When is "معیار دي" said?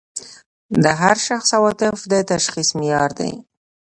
2.77-3.31